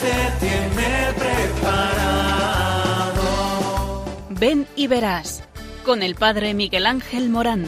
[0.00, 2.04] Te tiene preparado.
[4.28, 5.42] Ven y verás
[5.86, 7.64] con el Padre Miguel Ángel Morán.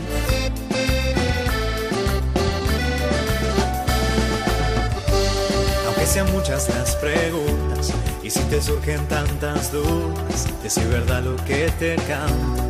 [5.87, 11.23] Aunque sean muchas las preguntas y si te surgen tantas dudas, de si es verdad
[11.23, 12.69] lo que te canta.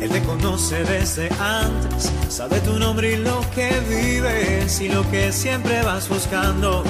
[0.00, 5.30] Él te conoce desde antes, sabe tu nombre y lo que vives y lo que
[5.32, 6.82] siempre vas buscando.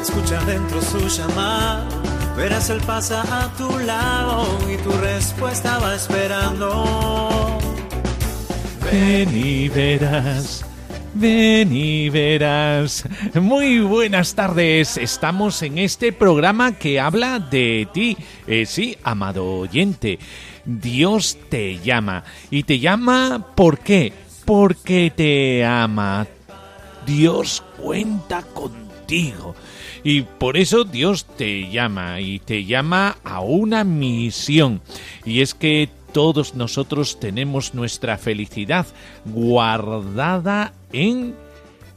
[0.00, 1.86] Escucha dentro su llamada,
[2.34, 7.58] verás él pasa a tu lado y tu respuesta va esperando.
[8.90, 10.64] Ven y verás.
[11.14, 13.04] Ven y verás.
[13.34, 14.96] Muy buenas tardes.
[14.96, 18.16] Estamos en este programa que habla de ti.
[18.46, 20.18] Eh, sí, amado oyente.
[20.64, 22.24] Dios te llama.
[22.50, 24.12] Y te llama ¿por qué?
[24.44, 26.26] Porque te ama.
[27.06, 29.54] Dios cuenta contigo.
[30.04, 34.80] Y por eso Dios te llama y te llama a una misión.
[35.24, 38.86] Y es que todos nosotros tenemos nuestra felicidad
[39.24, 41.34] guardada en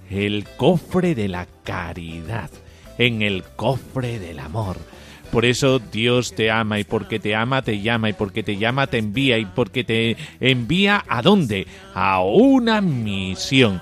[0.10, 2.50] el cofre de la caridad,
[2.98, 4.78] en el cofre del amor.
[5.26, 8.88] Por eso Dios te ama y porque te ama te llama y porque te llama
[8.88, 11.68] te envía y porque te envía a dónde?
[11.94, 13.82] A una misión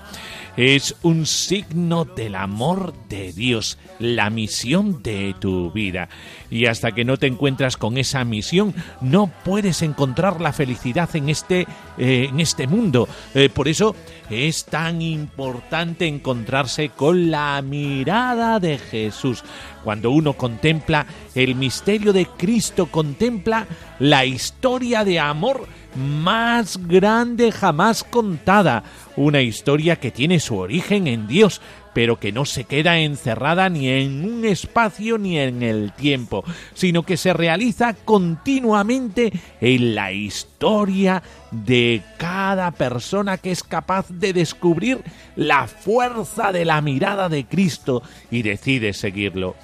[0.56, 6.08] es un signo del amor de Dios, la misión de tu vida.
[6.50, 11.28] Y hasta que no te encuentras con esa misión, no puedes encontrar la felicidad en
[11.28, 11.66] este,
[11.98, 13.08] eh, en este mundo.
[13.34, 13.96] Eh, por eso
[14.30, 19.42] es tan importante encontrarse con la mirada de Jesús.
[19.82, 23.66] Cuando uno contempla el misterio de Cristo, contempla
[23.98, 28.82] la historia de amor más grande jamás contada,
[29.16, 31.60] una historia que tiene su origen en Dios,
[31.94, 36.44] pero que no se queda encerrada ni en un espacio ni en el tiempo,
[36.74, 44.32] sino que se realiza continuamente en la historia de cada persona que es capaz de
[44.32, 45.02] descubrir
[45.36, 49.54] la fuerza de la mirada de Cristo y decide seguirlo.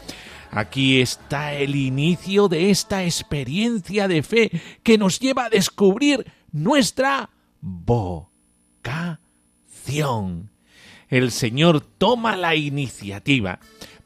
[0.53, 4.51] Aquí está el inicio de esta experiencia de fe
[4.83, 7.31] que nos lleva a descubrir nuestra
[7.61, 8.11] vocación.
[11.11, 13.59] El Señor toma la iniciativa,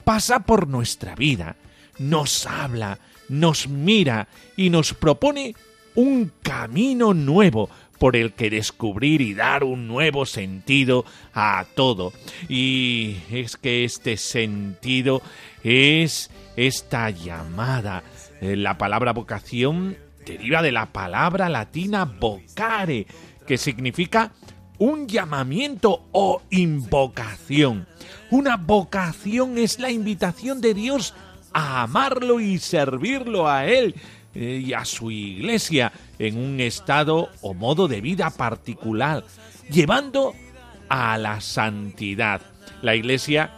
[0.04, 1.56] pasa por nuestra vida,
[1.98, 2.98] nos habla,
[3.28, 5.54] nos mira y nos propone
[5.94, 12.12] un camino nuevo por el que descubrir y dar un nuevo sentido a todo.
[12.48, 15.22] Y es que este sentido
[15.62, 18.02] es esta llamada.
[18.40, 23.06] Eh, La palabra vocación deriva de la palabra latina vocare,
[23.46, 24.32] que significa
[24.78, 27.86] un llamamiento o invocación.
[28.30, 31.14] Una vocación es la invitación de Dios
[31.52, 33.94] a amarlo y servirlo a Él
[34.34, 39.24] eh, y a su iglesia en un estado o modo de vida particular,
[39.70, 40.34] llevando
[40.88, 42.40] a la santidad.
[42.82, 43.52] La iglesia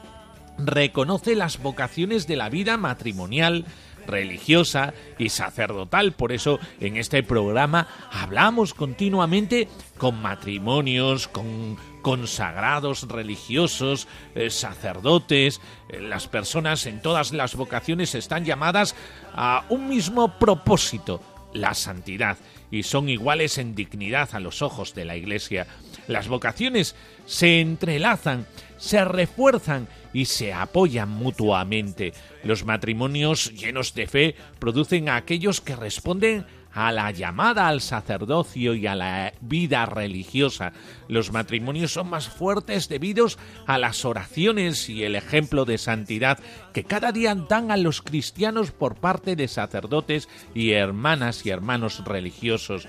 [0.59, 3.65] reconoce las vocaciones de la vida matrimonial,
[4.07, 6.13] religiosa y sacerdotal.
[6.13, 9.69] Por eso en este programa hablamos continuamente
[9.99, 14.07] con matrimonios, con consagrados religiosos,
[14.37, 18.95] eh, sacerdotes, eh, las personas en todas las vocaciones están llamadas
[19.35, 21.21] a un mismo propósito,
[21.53, 22.37] la santidad,
[22.71, 25.67] y son iguales en dignidad a los ojos de la Iglesia.
[26.07, 26.95] Las vocaciones
[27.25, 32.13] se entrelazan, se refuerzan y se apoyan mutuamente.
[32.43, 38.75] Los matrimonios llenos de fe producen a aquellos que responden a la llamada al sacerdocio
[38.75, 40.75] y a la vida religiosa.
[41.09, 43.27] Los matrimonios son más fuertes debido
[43.67, 46.39] a las oraciones y el ejemplo de santidad
[46.75, 52.05] que cada día dan a los cristianos por parte de sacerdotes y hermanas y hermanos
[52.05, 52.87] religiosos.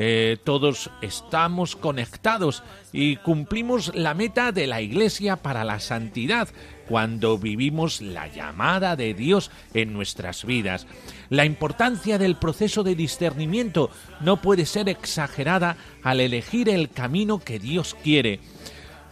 [0.00, 2.62] Eh, todos estamos conectados
[2.92, 6.48] y cumplimos la meta de la Iglesia para la santidad
[6.86, 10.86] cuando vivimos la llamada de Dios en nuestras vidas.
[11.30, 13.90] La importancia del proceso de discernimiento
[14.20, 18.38] no puede ser exagerada al elegir el camino que Dios quiere.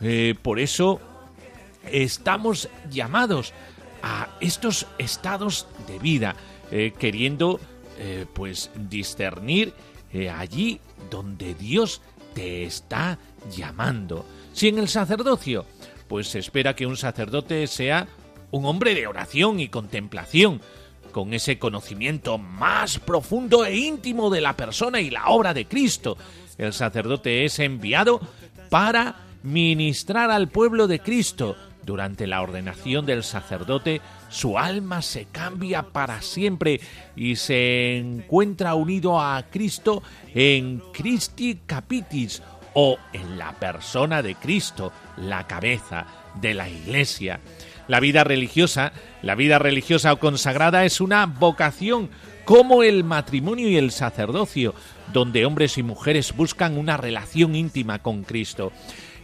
[0.00, 1.00] Eh, por eso
[1.90, 3.52] estamos llamados
[4.04, 6.36] a estos estados de vida,
[6.70, 7.58] eh, queriendo
[8.34, 9.72] pues discernir
[10.12, 10.80] eh, allí
[11.10, 12.02] donde Dios
[12.34, 13.18] te está
[13.50, 14.26] llamando.
[14.52, 15.66] Si en el sacerdocio,
[16.08, 18.06] pues se espera que un sacerdote sea
[18.50, 20.60] un hombre de oración y contemplación,
[21.12, 26.18] con ese conocimiento más profundo e íntimo de la persona y la obra de Cristo.
[26.58, 28.20] El sacerdote es enviado
[28.68, 31.56] para ministrar al pueblo de Cristo.
[31.86, 36.80] Durante la ordenación del sacerdote, su alma se cambia para siempre
[37.14, 40.02] y se encuentra unido a Cristo
[40.34, 42.42] en Christi Capitis
[42.74, 46.06] o en la persona de Cristo, la cabeza
[46.40, 47.38] de la Iglesia.
[47.86, 48.92] La vida religiosa,
[49.22, 52.10] la vida religiosa o consagrada es una vocación
[52.44, 54.74] como el matrimonio y el sacerdocio,
[55.12, 58.72] donde hombres y mujeres buscan una relación íntima con Cristo.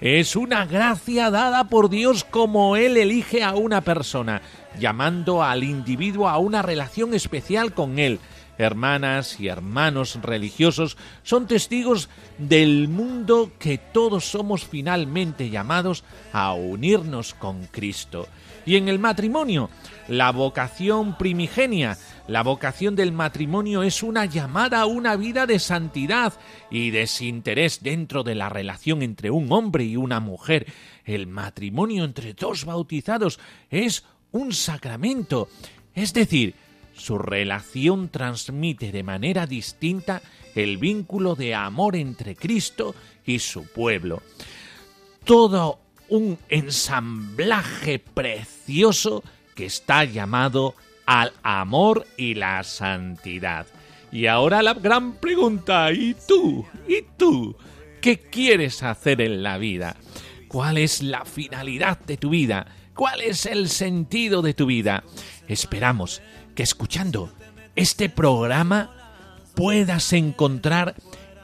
[0.03, 4.43] Es una gracia dada por Dios como Él elige a una persona,
[4.77, 8.19] llamando al individuo a una relación especial con Él.
[8.59, 12.09] Hermanas y hermanos religiosos son testigos
[12.39, 18.29] del mundo que todos somos finalmente llamados a unirnos con Cristo.
[18.65, 19.71] Y en el matrimonio,
[20.07, 26.35] la vocación primigenia, la vocación del matrimonio es una llamada a una vida de santidad
[26.71, 30.67] y desinterés dentro de la relación entre un hombre y una mujer.
[31.05, 33.41] El matrimonio entre dos bautizados
[33.71, 35.49] es un sacramento,
[35.95, 36.55] es decir,
[36.95, 40.23] su relación transmite de manera distinta
[40.55, 42.95] el vínculo de amor entre Cristo
[43.25, 44.23] y su pueblo.
[45.25, 49.23] Todo un ensamblaje precioso
[49.55, 50.75] que está llamado
[51.07, 53.67] al amor y la santidad.
[54.11, 56.67] Y ahora la gran pregunta, ¿y tú?
[56.87, 57.57] ¿Y tú?
[58.03, 59.97] ¿Qué quieres hacer en la vida?
[60.49, 62.67] ¿Cuál es la finalidad de tu vida?
[62.95, 65.03] ¿Cuál es el sentido de tu vida?
[65.49, 66.21] Esperamos
[66.55, 67.33] que escuchando
[67.77, 68.91] este programa
[69.55, 70.95] puedas encontrar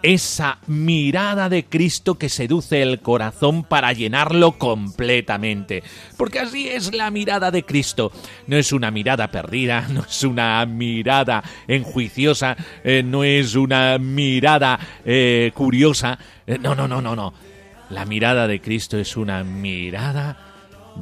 [0.02, 5.82] esa mirada de Cristo que seduce el corazón para llenarlo completamente.
[6.16, 8.12] Porque así es la mirada de Cristo.
[8.46, 14.78] No es una mirada perdida, no es una mirada enjuiciosa, eh, no es una mirada
[15.04, 16.18] eh, curiosa.
[16.46, 17.34] Eh, no, no, no, no, no.
[17.90, 20.36] La mirada de Cristo es una mirada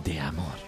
[0.05, 0.65] de amor.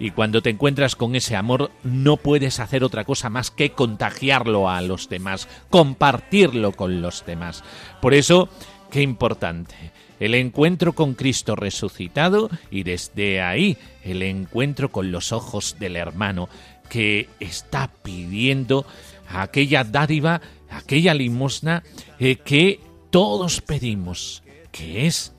[0.00, 4.70] Y cuando te encuentras con ese amor, no puedes hacer otra cosa más que contagiarlo
[4.70, 7.62] a los demás, compartirlo con los demás.
[8.00, 8.48] Por eso,
[8.90, 9.92] qué importante.
[10.18, 16.48] El encuentro con Cristo resucitado y desde ahí el encuentro con los ojos del hermano
[16.88, 18.86] que está pidiendo
[19.28, 21.82] aquella dádiva, aquella limosna
[22.18, 22.80] eh, que
[23.10, 24.42] todos pedimos,
[24.72, 25.34] que es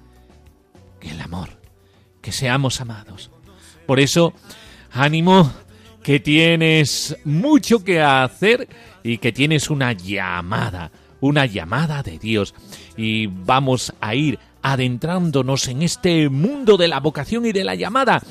[1.01, 1.59] el amor,
[2.21, 3.31] que seamos amados.
[3.91, 4.33] Por eso,
[4.93, 5.51] ánimo,
[6.01, 8.69] que tienes mucho que hacer
[9.03, 12.55] y que tienes una llamada, una llamada de Dios.
[12.95, 18.23] Y vamos a ir adentrándonos en este mundo de la vocación y de la llamada,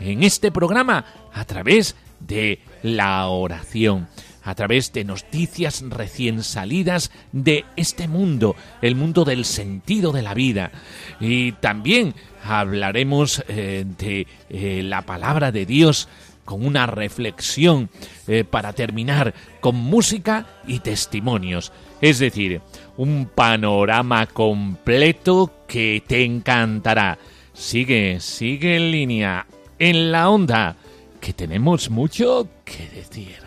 [0.00, 1.04] en este programa,
[1.34, 4.08] a través de la oración
[4.44, 10.34] a través de noticias recién salidas de este mundo, el mundo del sentido de la
[10.34, 10.72] vida.
[11.20, 16.08] Y también hablaremos eh, de eh, la palabra de Dios
[16.44, 17.88] con una reflexión
[18.26, 21.72] eh, para terminar con música y testimonios.
[22.00, 22.60] Es decir,
[22.96, 27.18] un panorama completo que te encantará.
[27.54, 29.46] Sigue, sigue en línea,
[29.78, 30.76] en la onda,
[31.20, 33.41] que tenemos mucho que decir.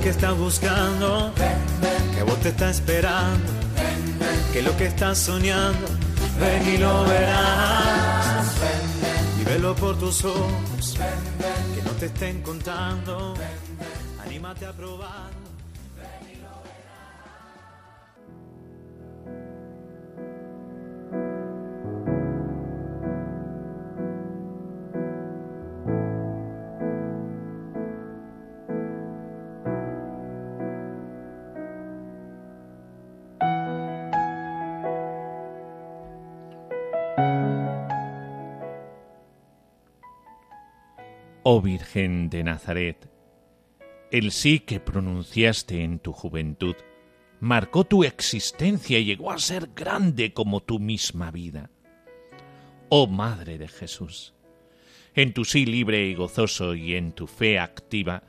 [0.00, 1.32] Que está buscando,
[2.14, 3.52] que vos te está esperando,
[4.52, 5.86] que lo que estás soñando,
[6.40, 8.54] ven y lo verás.
[9.40, 10.96] Y velo por tus ojos,
[11.74, 13.34] que no te estén contando,
[14.24, 15.53] anímate a probar.
[41.46, 43.06] Oh Virgen de Nazaret,
[44.10, 46.74] el sí que pronunciaste en tu juventud
[47.38, 51.68] marcó tu existencia y llegó a ser grande como tu misma vida.
[52.88, 54.32] Oh Madre de Jesús,
[55.14, 58.22] en tu sí libre y gozoso y en tu fe activa,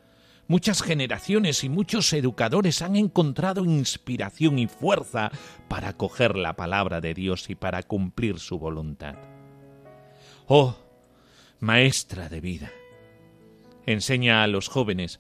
[0.49, 5.31] muchas generaciones y muchos educadores han encontrado inspiración y fuerza
[5.69, 9.15] para acoger la palabra de Dios y para cumplir su voluntad.
[10.47, 10.75] Oh,
[11.61, 12.73] Maestra de vida,
[13.85, 15.19] enseña a los jóvenes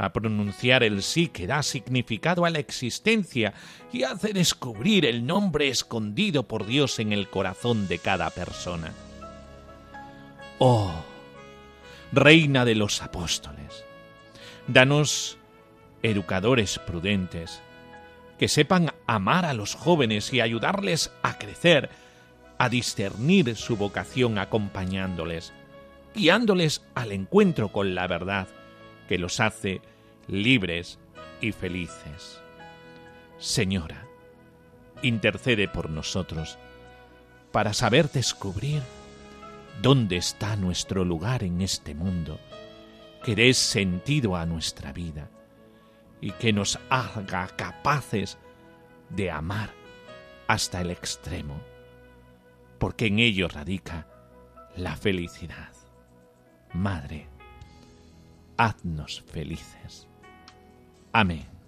[0.00, 3.52] a pronunciar el sí que da significado a la existencia
[3.92, 8.92] y hace descubrir el nombre escondido por Dios en el corazón de cada persona.
[10.58, 10.94] Oh,
[12.12, 13.84] Reina de los Apóstoles,
[14.66, 15.36] danos
[16.02, 17.60] educadores prudentes,
[18.38, 21.90] que sepan amar a los jóvenes y ayudarles a crecer,
[22.56, 25.52] a discernir su vocación acompañándoles,
[26.14, 28.48] guiándoles al encuentro con la verdad
[29.08, 29.80] que los hace
[30.28, 30.98] libres
[31.40, 32.40] y felices.
[33.38, 34.06] Señora,
[35.02, 36.58] intercede por nosotros
[37.52, 38.82] para saber descubrir
[39.82, 42.38] dónde está nuestro lugar en este mundo,
[43.24, 45.30] que dé sentido a nuestra vida
[46.20, 48.38] y que nos haga capaces
[49.08, 49.70] de amar
[50.46, 51.60] hasta el extremo,
[52.78, 54.06] porque en ello radica
[54.76, 55.69] la felicidad.
[56.72, 57.26] Madre,
[58.56, 60.06] haznos felices.
[61.12, 61.59] Amén.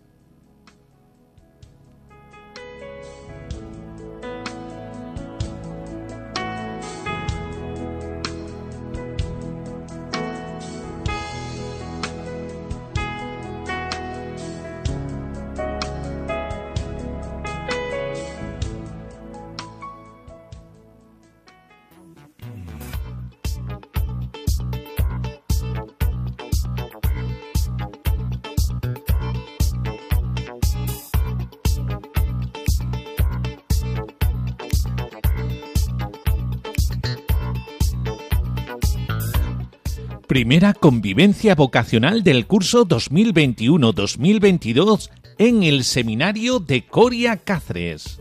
[40.42, 45.08] Primera convivencia vocacional del curso 2021-2022
[45.38, 48.20] en el Seminario de Coria Cáceres.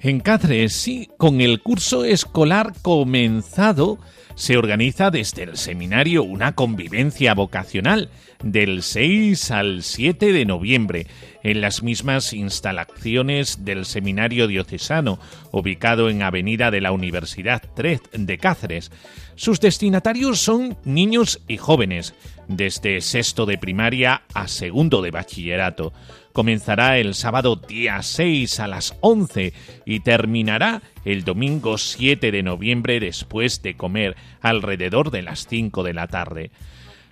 [0.00, 3.98] En Cáceres, sí, con el curso escolar comenzado,
[4.34, 8.10] se organiza desde el seminario una convivencia vocacional
[8.42, 11.06] del 6 al 7 de noviembre
[11.42, 15.18] en las mismas instalaciones del seminario diocesano,
[15.52, 18.90] ubicado en Avenida de la Universidad 3 de Cáceres.
[19.36, 22.14] Sus destinatarios son niños y jóvenes,
[22.48, 25.92] desde sexto de primaria a segundo de bachillerato
[26.34, 29.52] comenzará el sábado día 6 a las 11
[29.86, 35.94] y terminará el domingo 7 de noviembre después de comer alrededor de las 5 de
[35.94, 36.50] la tarde.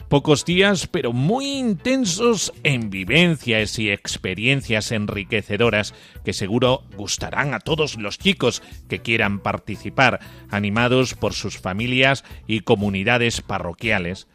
[0.08, 7.98] Pocos días, pero muy intensos en vivencias y experiencias enriquecedoras que seguro gustarán a todos
[7.98, 10.18] los chicos que quieran participar,
[10.50, 14.26] animados por sus familias y comunidades parroquiales.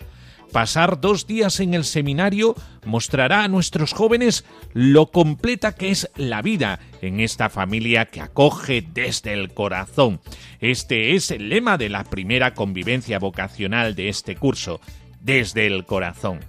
[0.51, 6.41] Pasar dos días en el seminario mostrará a nuestros jóvenes lo completa que es la
[6.41, 10.21] vida en esta familia que acoge desde el corazón.
[10.59, 14.79] Este es el lema de la primera convivencia vocacional de este curso,
[15.21, 16.39] desde el corazón.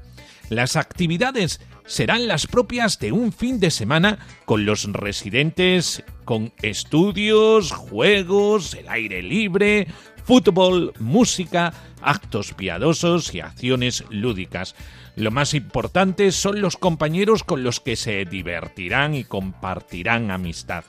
[0.48, 7.72] Las actividades serán las propias de un fin de semana con los residentes, con estudios,
[7.72, 9.88] juegos, el aire libre,
[10.24, 14.74] fútbol, música, actos piadosos y acciones lúdicas.
[15.16, 20.84] Lo más importante son los compañeros con los que se divertirán y compartirán amistad.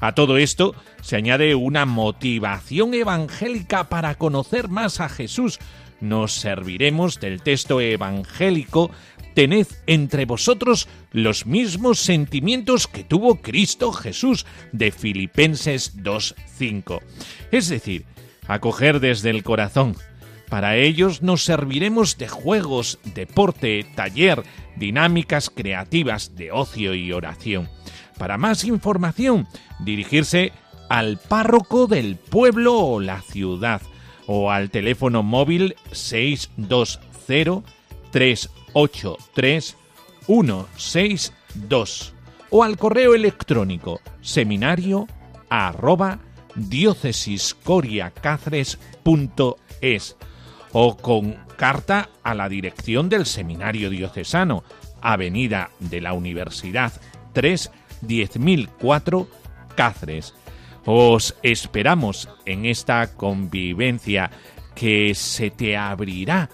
[0.00, 5.58] A todo esto se añade una motivación evangélica para conocer más a Jesús.
[6.00, 8.90] Nos serviremos del texto evangélico
[9.34, 17.00] Tened entre vosotros los mismos sentimientos que tuvo Cristo Jesús de Filipenses 2.5.
[17.52, 18.04] Es decir,
[18.48, 19.94] acoger desde el corazón.
[20.48, 24.44] Para ellos nos serviremos de juegos, deporte, taller,
[24.76, 27.68] dinámicas creativas de ocio y oración.
[28.16, 29.46] Para más información,
[29.80, 30.52] dirigirse
[30.88, 33.82] al párroco del pueblo o la ciudad
[34.26, 37.62] o al teléfono móvil 620
[38.10, 39.76] 383
[40.26, 42.14] 162
[42.50, 45.06] o al correo electrónico seminario
[50.72, 54.64] o con carta a la dirección del Seminario Diocesano,
[55.00, 56.92] Avenida de la Universidad
[57.32, 57.70] 3,
[58.02, 59.28] 10004,
[59.74, 60.34] Cáceres.
[60.84, 64.30] Os esperamos en esta convivencia
[64.74, 66.48] que se te abrirá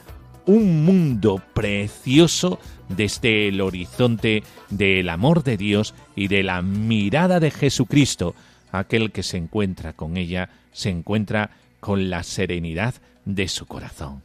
[0.46, 7.50] un mundo precioso desde el horizonte del amor de Dios y de la mirada de
[7.50, 8.34] Jesucristo
[8.72, 12.94] aquel que se encuentra con ella se encuentra con la serenidad
[13.24, 14.22] de su corazón.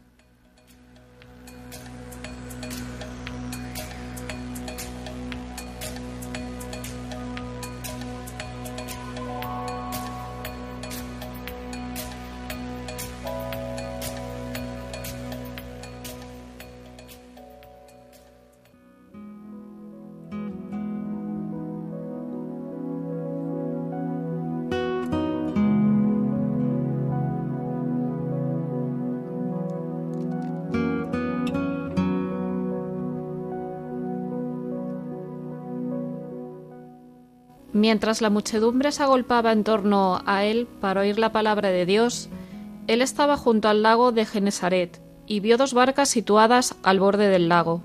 [37.89, 42.29] Mientras la muchedumbre se agolpaba en torno a él para oír la palabra de Dios,
[42.85, 47.49] él estaba junto al lago de Genesaret y vio dos barcas situadas al borde del
[47.49, 47.81] lago.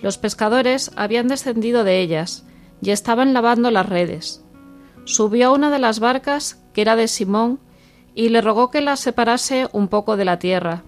[0.00, 2.44] Los pescadores habían descendido de ellas
[2.80, 4.44] y estaban lavando las redes.
[5.06, 7.58] Subió a una de las barcas, que era de Simón,
[8.14, 10.84] y le rogó que la separase un poco de la tierra.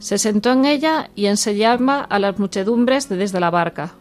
[0.00, 3.94] Se sentó en ella y enseñaba a las muchedumbres desde la barca.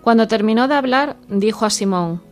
[0.00, 2.22] Cuando terminó de hablar, dijo a Simón,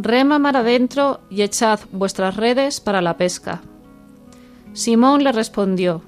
[0.00, 3.62] Rema mar adentro y echad vuestras redes para la pesca.
[4.72, 6.02] Simón le respondió,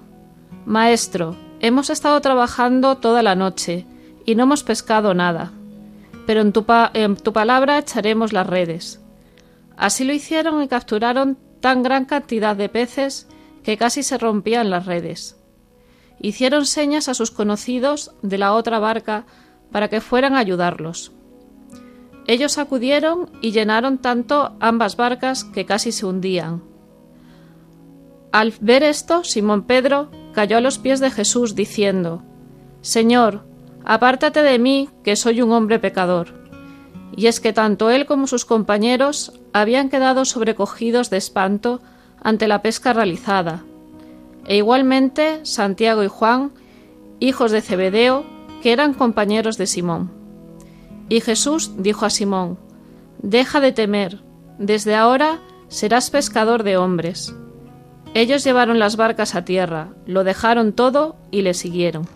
[0.65, 3.87] Maestro, hemos estado trabajando toda la noche
[4.25, 5.51] y no hemos pescado nada,
[6.25, 9.01] pero en tu, en tu palabra echaremos las redes.
[9.77, 13.27] Así lo hicieron y capturaron tan gran cantidad de peces
[13.65, 15.37] que casi se rompían las redes.
[16.21, 19.25] Hicieron señas a sus conocidos de la otra barca
[19.73, 21.11] para que fueran a ayudarlos.
[22.31, 26.63] Ellos acudieron y llenaron tanto ambas barcas que casi se hundían.
[28.31, 32.23] Al ver esto, Simón Pedro cayó a los pies de Jesús diciendo,
[32.83, 33.43] Señor,
[33.85, 36.29] apártate de mí, que soy un hombre pecador.
[37.17, 41.81] Y es que tanto él como sus compañeros habían quedado sobrecogidos de espanto
[42.23, 43.65] ante la pesca realizada.
[44.47, 46.53] E igualmente Santiago y Juan,
[47.19, 48.25] hijos de Zebedeo,
[48.63, 50.20] que eran compañeros de Simón.
[51.11, 52.59] Y Jesús dijo a Simón,
[53.19, 54.23] Deja de temer,
[54.59, 57.35] desde ahora serás pescador de hombres.
[58.15, 62.07] Ellos llevaron las barcas a tierra, lo dejaron todo y le siguieron.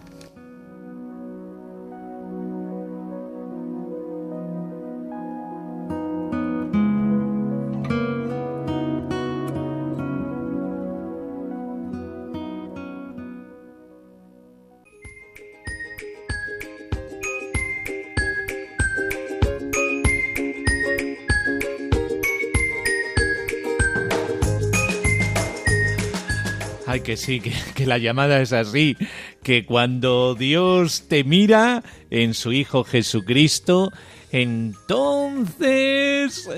[27.04, 28.96] Que sí, que, la llamada es así,
[29.44, 33.92] que cuando Dios te mira en su Hijo Jesucristo,
[34.32, 36.50] entonces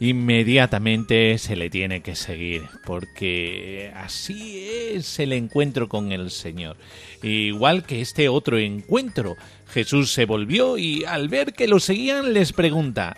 [0.00, 6.76] inmediatamente se le tiene que seguir, porque así es el encuentro con el Señor.
[7.22, 9.36] Igual que este otro encuentro,
[9.68, 13.16] Jesús se volvió y al ver que lo seguían les pregunta,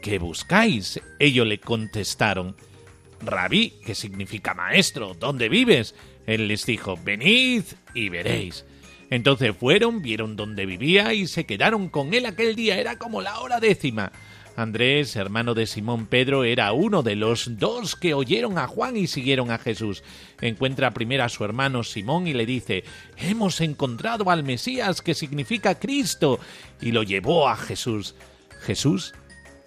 [0.00, 0.98] ¿qué buscáis?
[1.18, 2.56] Ellos le contestaron,
[3.26, 5.94] Rabí, que significa maestro, ¿dónde vives?
[6.26, 8.64] Él les dijo, venid y veréis.
[9.10, 12.78] Entonces fueron, vieron dónde vivía y se quedaron con él aquel día.
[12.78, 14.12] Era como la hora décima.
[14.56, 19.08] Andrés, hermano de Simón Pedro, era uno de los dos que oyeron a Juan y
[19.08, 20.04] siguieron a Jesús.
[20.40, 22.84] Encuentra primero a su hermano Simón y le dice,
[23.16, 26.38] Hemos encontrado al Mesías, que significa Cristo,
[26.80, 28.14] y lo llevó a Jesús.
[28.62, 29.12] Jesús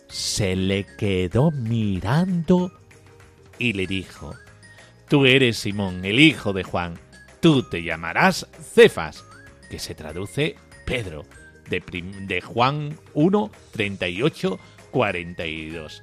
[0.07, 2.71] se le quedó mirando
[3.59, 4.35] y le dijo,
[5.09, 6.99] Tú eres Simón, el hijo de Juan,
[7.39, 9.23] tú te llamarás Cefas,
[9.69, 11.25] que se traduce Pedro,
[11.69, 11.81] de,
[12.27, 14.59] de Juan 1, 38,
[14.91, 16.01] 42.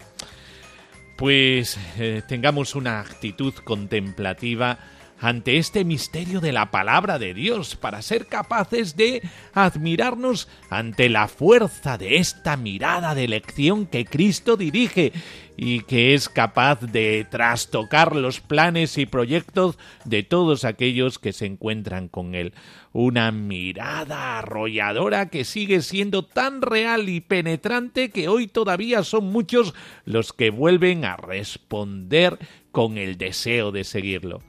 [1.17, 4.79] Pues eh, tengamos una actitud contemplativa
[5.21, 9.23] ante este misterio de la palabra de Dios para ser capaces de
[9.53, 15.13] admirarnos ante la fuerza de esta mirada de elección que Cristo dirige
[15.57, 21.47] y que es capaz de trastocar los planes y proyectos de todos aquellos que se
[21.47, 22.53] encuentran con Él.
[22.93, 29.75] Una mirada arrolladora que sigue siendo tan real y penetrante que hoy todavía son muchos
[30.05, 32.39] los que vuelven a responder
[32.73, 34.43] con el deseo de seguirlo.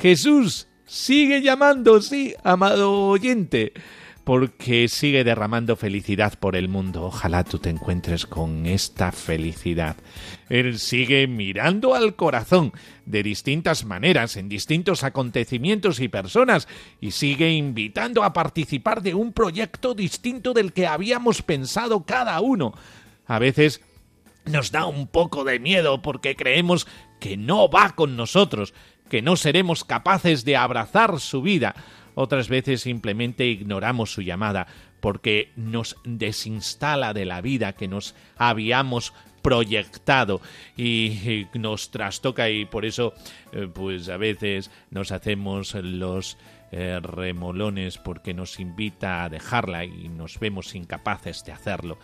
[0.00, 3.74] Jesús sigue llamando, sí, amado oyente,
[4.24, 7.04] porque sigue derramando felicidad por el mundo.
[7.04, 9.96] Ojalá tú te encuentres con esta felicidad.
[10.48, 12.72] Él sigue mirando al corazón
[13.04, 16.66] de distintas maneras, en distintos acontecimientos y personas,
[16.98, 22.72] y sigue invitando a participar de un proyecto distinto del que habíamos pensado cada uno.
[23.26, 23.82] A veces
[24.46, 26.86] nos da un poco de miedo porque creemos
[27.20, 28.72] que no va con nosotros,
[29.10, 31.74] que no seremos capaces de abrazar su vida.
[32.14, 34.66] Otras veces simplemente ignoramos su llamada
[35.00, 40.40] porque nos desinstala de la vida que nos habíamos proyectado
[40.76, 43.14] y, nos trastoca y por eso
[43.52, 46.36] eh, pues a veces nos hacemos los
[46.72, 51.98] eh, remolones porque nos invita a dejarla y nos vemos incapaces de hacerlo.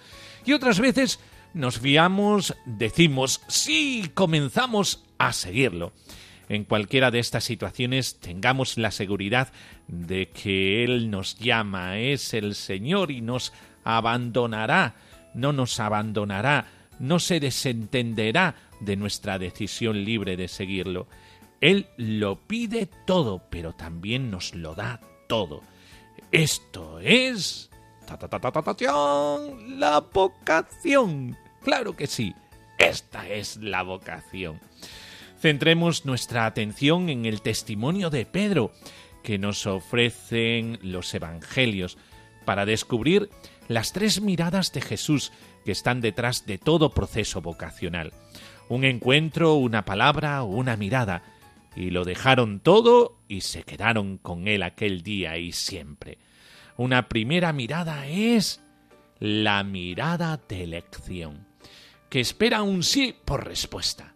[0.45, 1.21] Y otras veces
[1.53, 5.93] nos fiamos, decimos sí, comenzamos a seguirlo
[6.49, 9.53] en cualquiera de estas situaciones tengamos la seguridad
[9.89, 13.53] de que Él nos llama, es el Señor y nos
[13.85, 14.95] abandonará,
[15.35, 16.67] no nos abandonará
[16.99, 21.07] no se desentenderá de nuestra decisión libre de seguirlo.
[21.61, 25.63] Él lo pide todo, pero también nos lo da todo.
[26.33, 27.71] Esto es...
[29.69, 31.37] la vocación.
[31.63, 32.35] Claro que sí,
[32.79, 34.61] esta es la vocación.
[35.47, 38.73] Centremos nuestra atención en el testimonio de Pedro
[39.23, 41.99] que nos ofrecen los Evangelios
[42.45, 43.31] para descubrir
[43.69, 45.31] las tres miradas de Jesús
[45.65, 48.13] que están detrás de todo proceso vocacional.
[48.69, 51.23] Un encuentro, una palabra una mirada,
[51.77, 56.19] y lo dejaron todo y se quedaron con él aquel día y siempre.
[56.77, 58.61] Una primera mirada es
[59.21, 61.47] la mirada de elección,
[62.11, 64.16] que espera un sí por respuesta.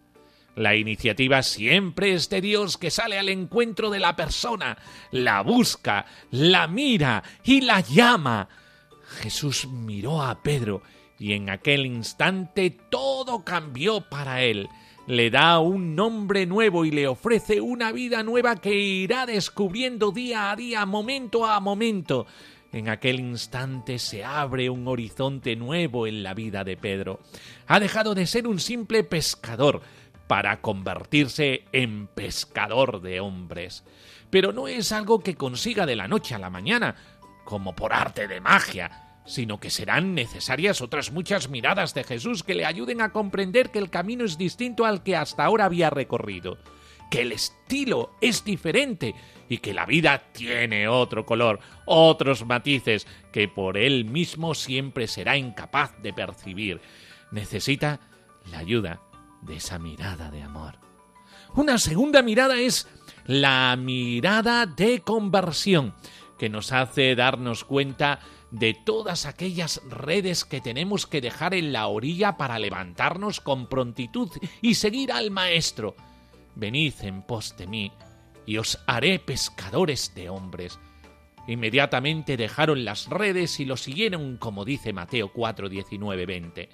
[0.55, 4.77] La iniciativa siempre es de Dios que sale al encuentro de la persona,
[5.11, 8.49] la busca, la mira y la llama.
[9.21, 10.81] Jesús miró a Pedro
[11.17, 14.67] y en aquel instante todo cambió para él.
[15.07, 20.51] Le da un nombre nuevo y le ofrece una vida nueva que irá descubriendo día
[20.51, 22.27] a día, momento a momento.
[22.71, 27.19] En aquel instante se abre un horizonte nuevo en la vida de Pedro.
[27.67, 29.81] Ha dejado de ser un simple pescador,
[30.31, 33.83] para convertirse en pescador de hombres.
[34.29, 36.95] Pero no es algo que consiga de la noche a la mañana,
[37.43, 42.55] como por arte de magia, sino que serán necesarias otras muchas miradas de Jesús que
[42.55, 46.57] le ayuden a comprender que el camino es distinto al que hasta ahora había recorrido,
[47.09, 49.13] que el estilo es diferente
[49.49, 55.35] y que la vida tiene otro color, otros matices que por él mismo siempre será
[55.35, 56.79] incapaz de percibir.
[57.31, 57.99] Necesita
[58.49, 59.01] la ayuda
[59.41, 60.79] de esa mirada de amor.
[61.55, 62.87] Una segunda mirada es
[63.25, 65.93] la mirada de conversión,
[66.37, 68.19] que nos hace darnos cuenta
[68.51, 74.29] de todas aquellas redes que tenemos que dejar en la orilla para levantarnos con prontitud
[74.61, 75.95] y seguir al Maestro.
[76.55, 77.91] Venid en pos de mí,
[78.45, 80.79] y os haré pescadores de hombres.
[81.47, 86.69] Inmediatamente dejaron las redes y lo siguieron, como dice Mateo 4, 19, 20.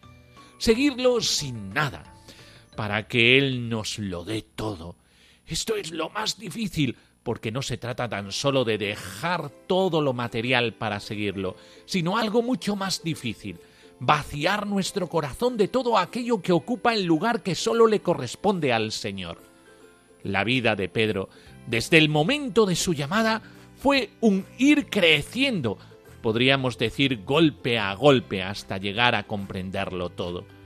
[0.58, 2.17] Seguirlo sin nada,
[2.78, 4.96] para que Él nos lo dé todo.
[5.48, 10.14] Esto es lo más difícil, porque no se trata tan solo de dejar todo lo
[10.14, 13.60] material para seguirlo, sino algo mucho más difícil,
[14.00, 18.92] vaciar nuestro corazón de todo aquello que ocupa el lugar que solo le corresponde al
[18.92, 19.40] Señor.
[20.24, 21.30] La vida de Pedro,
[21.66, 23.42] desde el momento de su llamada,
[23.76, 25.80] fue un ir creciendo,
[26.22, 30.57] podríamos decir golpe a golpe, hasta llegar a comprenderlo todo.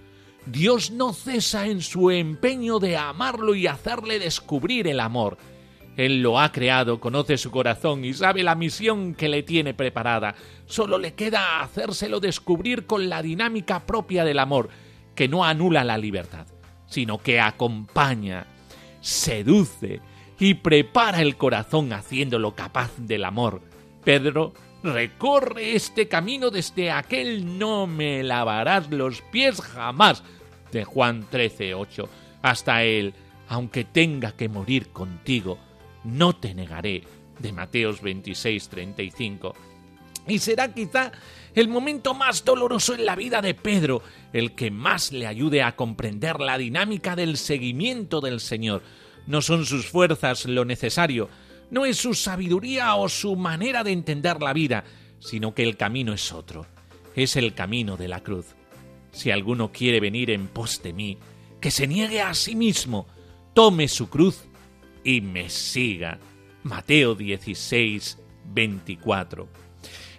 [0.45, 5.37] Dios no cesa en su empeño de amarlo y hacerle descubrir el amor.
[5.97, 10.35] Él lo ha creado, conoce su corazón y sabe la misión que le tiene preparada.
[10.65, 14.69] Solo le queda hacérselo descubrir con la dinámica propia del amor,
[15.15, 16.47] que no anula la libertad,
[16.87, 18.47] sino que acompaña,
[19.01, 20.01] seduce
[20.39, 23.61] y prepara el corazón haciéndolo capaz del amor.
[24.03, 30.23] Pedro recorre este camino desde aquel no me lavarás los pies jamás
[30.71, 32.09] de Juan 13, 8
[32.41, 33.13] hasta el
[33.47, 35.57] aunque tenga que morir contigo,
[36.05, 37.03] no te negaré
[37.37, 39.53] de Mateos 26, 35.
[40.25, 41.11] Y será quizá
[41.53, 45.75] el momento más doloroso en la vida de Pedro, el que más le ayude a
[45.75, 48.83] comprender la dinámica del seguimiento del Señor.
[49.27, 51.27] No son sus fuerzas lo necesario,
[51.71, 54.83] no es su sabiduría o su manera de entender la vida,
[55.19, 56.67] sino que el camino es otro,
[57.15, 58.55] es el camino de la cruz.
[59.11, 61.17] Si alguno quiere venir en pos de mí,
[61.59, 63.07] que se niegue a sí mismo,
[63.53, 64.43] tome su cruz
[65.03, 66.19] y me siga.
[66.63, 69.47] Mateo 16, 24.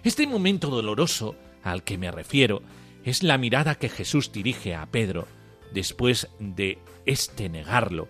[0.03, 2.61] Este momento doloroso al que me refiero
[3.03, 5.27] es la mirada que Jesús dirige a Pedro
[5.71, 8.07] después de este negarlo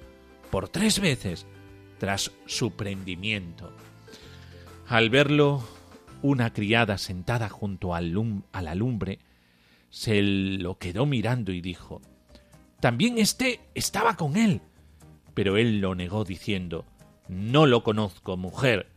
[0.50, 1.46] por tres veces
[2.04, 3.72] tras su prendimiento.
[4.90, 5.64] Al verlo,
[6.22, 9.20] una criada sentada junto a la lumbre
[9.90, 12.02] se lo quedó mirando y dijo
[12.82, 14.60] También éste estaba con él.
[15.34, 16.84] Pero él lo negó diciendo
[17.30, 18.88] No lo conozco, mujer.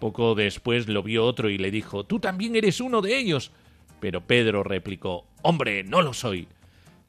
[0.00, 3.50] Poco después lo vio otro y le dijo Tú también eres uno de ellos.
[4.00, 6.48] Pero Pedro replicó Hombre, no lo soy.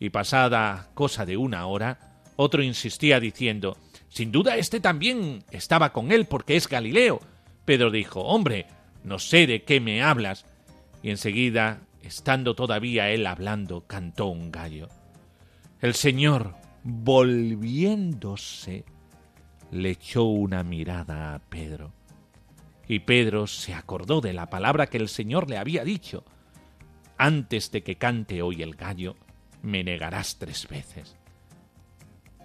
[0.02, 3.78] Y pasada cosa de una hora, otro insistía diciendo
[4.10, 7.20] sin duda este también estaba con él porque es Galileo.
[7.66, 8.66] Pedro dijo, Hombre,
[9.04, 10.46] no sé de qué me hablas.
[11.02, 14.90] Y enseguida, estando todavía él hablando, cantó un gallo.
[15.80, 17.24] El Señor, volviéndose,
[19.72, 21.94] le echó una mirada a Pedro.
[22.88, 26.26] Y Pedro se acordó de la palabra que el Señor le había dicho.
[27.18, 29.16] Antes de que cante hoy el gallo,
[29.62, 31.16] me negarás tres veces.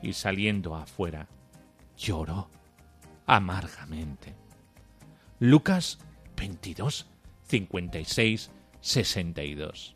[0.02, 1.28] Y saliendo afuera,
[1.96, 2.48] lloró
[3.26, 4.34] amargamente.
[5.38, 5.98] Lucas
[6.36, 7.06] 22,
[7.48, 9.94] 56, 62.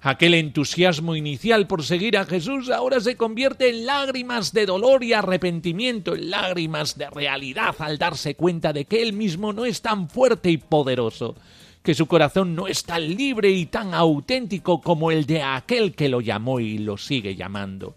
[0.00, 5.12] Aquel entusiasmo inicial por seguir a Jesús ahora se convierte en lágrimas de dolor y
[5.12, 10.08] arrepentimiento, en lágrimas de realidad al darse cuenta de que él mismo no es tan
[10.08, 11.34] fuerte y poderoso,
[11.82, 16.08] que su corazón no es tan libre y tan auténtico como el de aquel que
[16.08, 17.96] lo llamó y lo sigue llamando.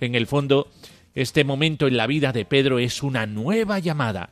[0.00, 0.68] En el fondo,
[1.14, 4.30] este momento en la vida de Pedro es una nueva llamada,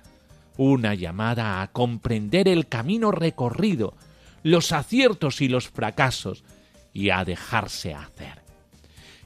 [0.56, 3.94] una llamada a comprender el camino recorrido,
[4.42, 6.44] los aciertos y los fracasos,
[6.92, 8.42] y a dejarse hacer.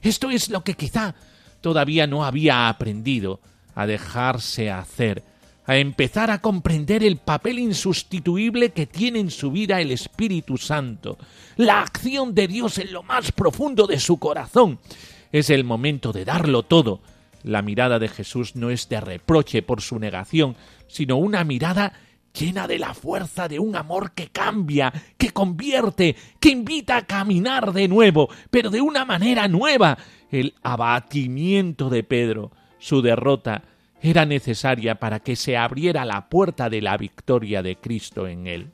[0.01, 1.15] Esto es lo que quizá
[1.61, 3.39] todavía no había aprendido,
[3.75, 5.23] a dejarse hacer,
[5.65, 11.17] a empezar a comprender el papel insustituible que tiene en su vida el Espíritu Santo,
[11.57, 14.79] la acción de Dios en lo más profundo de su corazón.
[15.31, 17.01] Es el momento de darlo todo.
[17.47, 20.57] La mirada de Jesús no es de reproche por su negación,
[20.87, 21.93] sino una mirada
[22.37, 27.71] llena de la fuerza de un amor que cambia, que convierte, que invita a caminar
[27.71, 29.97] de nuevo, pero de una manera nueva.
[30.29, 33.63] El abatimiento de Pedro, su derrota,
[34.01, 38.71] era necesaria para que se abriera la puerta de la victoria de Cristo en él.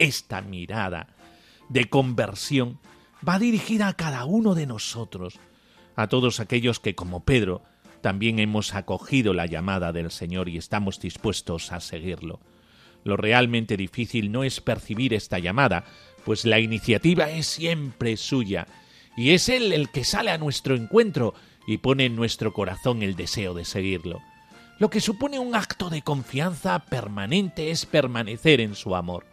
[0.00, 1.06] Esta mirada
[1.68, 2.80] de conversión
[3.26, 5.38] va dirigida a cada uno de nosotros,
[5.96, 7.62] a todos aquellos que, como Pedro,
[8.00, 12.40] también hemos acogido la llamada del Señor y estamos dispuestos a seguirlo.
[13.04, 15.84] Lo realmente difícil no es percibir esta llamada,
[16.24, 18.66] pues la iniciativa es siempre suya,
[19.16, 21.34] y es Él el que sale a nuestro encuentro
[21.66, 24.20] y pone en nuestro corazón el deseo de seguirlo.
[24.78, 29.26] Lo que supone un acto de confianza permanente es permanecer en su amor.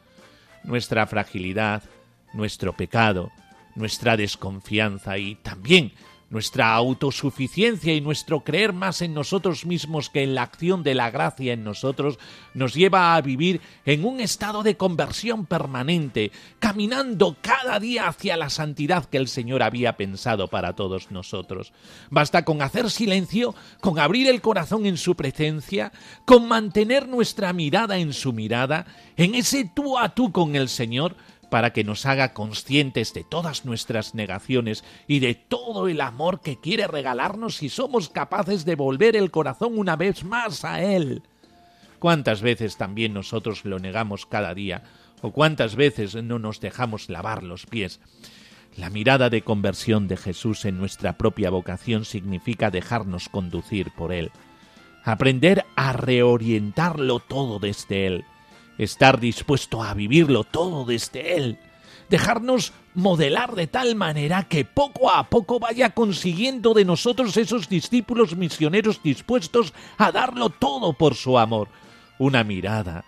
[0.63, 1.83] Nuestra fragilidad,
[2.33, 3.31] nuestro pecado,
[3.75, 5.93] nuestra desconfianza y también
[6.29, 11.09] nuestra autosuficiencia y nuestro creer más en nosotros mismos que en la acción de la
[11.09, 12.19] gracia en nosotros
[12.53, 18.49] nos lleva a vivir en un estado de conversión permanente, caminando cada día hacia la
[18.49, 21.73] santidad que el Señor había pensado para todos nosotros.
[22.09, 25.91] Basta con hacer silencio, con abrir el corazón en su presencia,
[26.25, 28.85] con mantener nuestra mirada en su mirada,
[29.17, 31.15] en ese tú a tú con el Señor,
[31.49, 36.59] para que nos haga conscientes de todas nuestras negaciones y de todo el amor que
[36.59, 41.23] quiere regalarnos si somos capaces de volver el corazón una vez más a Él.
[41.99, 44.83] ¿Cuántas veces también nosotros lo negamos cada día?
[45.21, 47.99] ¿O cuántas veces no nos dejamos lavar los pies?
[48.77, 54.31] La mirada de conversión de Jesús en nuestra propia vocación significa dejarnos conducir por Él,
[55.03, 58.25] aprender a reorientarlo todo desde Él,
[58.79, 61.59] estar dispuesto a vivirlo todo desde Él,
[62.09, 68.35] dejarnos modelar de tal manera que poco a poco vaya consiguiendo de nosotros esos discípulos
[68.35, 71.67] misioneros dispuestos a darlo todo por su amor,
[72.17, 73.05] una mirada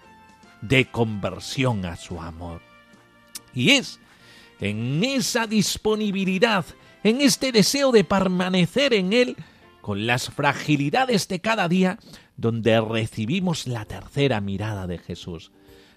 [0.62, 2.62] de conversión a su amor.
[3.54, 4.00] Y es
[4.60, 6.66] en esa disponibilidad,
[7.04, 9.36] en este deseo de permanecer en Él,
[9.82, 11.98] con las fragilidades de cada día,
[12.38, 15.52] donde recibimos la tercera mirada de Jesús,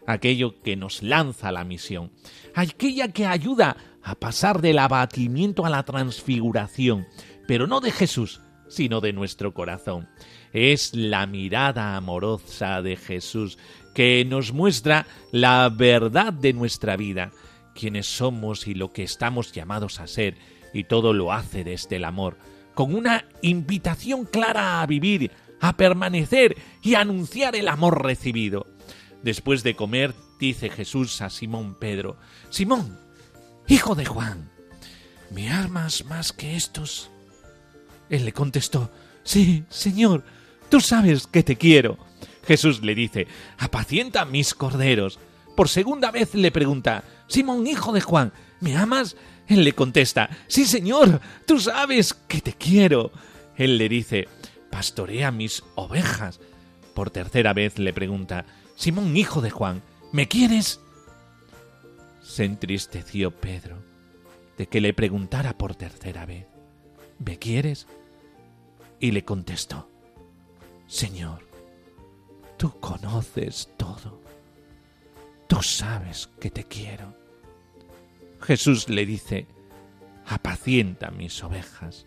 [0.07, 2.11] aquello que nos lanza la misión,
[2.55, 7.07] aquella que ayuda a pasar del abatimiento a la transfiguración,
[7.47, 10.09] pero no de Jesús, sino de nuestro corazón.
[10.53, 13.59] Es la mirada amorosa de Jesús
[13.95, 17.31] que nos muestra la verdad de nuestra vida,
[17.75, 20.37] quienes somos y lo que estamos llamados a ser,
[20.73, 22.37] y todo lo hace desde el amor,
[22.75, 28.67] con una invitación clara a vivir, a permanecer y a anunciar el amor recibido.
[29.25, 32.19] Después de comer, dice Jesús a Simón Pedro,
[32.51, 33.01] Simón,
[33.67, 34.51] hijo de Juan,
[35.31, 37.11] ¿me amas más que estos?
[38.11, 38.91] Él le contestó,
[39.23, 40.23] Sí, Señor,
[40.69, 41.97] tú sabes que te quiero.
[42.47, 45.19] Jesús le dice, apacienta mis corderos.
[45.57, 49.17] Por segunda vez le pregunta, Simón, hijo de Juan, ¿me amas?
[49.49, 53.11] Él le contesta, Sí, Señor, tú sabes que te quiero.
[53.57, 54.29] Él le dice,
[54.71, 56.41] pastorea mis ovejas.
[56.93, 59.83] Por tercera vez le pregunta, Simón, hijo de Juan,
[60.13, 60.81] ¿me quieres?
[62.23, 63.83] Se entristeció Pedro
[64.57, 66.47] de que le preguntara por tercera vez,
[67.19, 67.87] ¿me quieres?
[69.01, 69.89] Y le contestó,
[70.87, 71.47] Señor,
[72.57, 74.21] tú conoces todo,
[75.49, 77.15] tú sabes que te quiero.
[78.41, 79.47] Jesús le dice,
[80.27, 82.07] apacienta mis ovejas.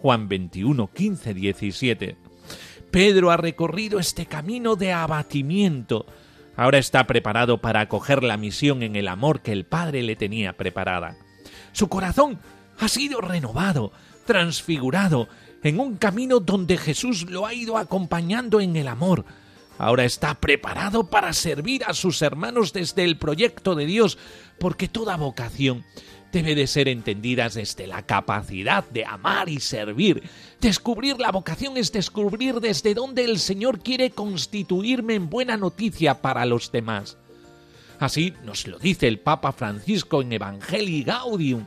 [0.00, 2.16] Juan 21, 15, 17.
[2.92, 6.04] Pedro ha recorrido este camino de abatimiento.
[6.56, 10.52] Ahora está preparado para acoger la misión en el amor que el Padre le tenía
[10.52, 11.16] preparada.
[11.72, 12.38] Su corazón
[12.78, 13.92] ha sido renovado,
[14.26, 15.28] transfigurado,
[15.62, 19.24] en un camino donde Jesús lo ha ido acompañando en el amor.
[19.78, 24.18] Ahora está preparado para servir a sus hermanos desde el proyecto de Dios,
[24.58, 25.82] porque toda vocación
[26.32, 30.22] debe de ser entendida desde la capacidad de amar y servir.
[30.60, 36.46] Descubrir la vocación es descubrir desde dónde el Señor quiere constituirme en buena noticia para
[36.46, 37.18] los demás.
[38.00, 41.66] Así nos lo dice el Papa Francisco en Evangelii Gaudium.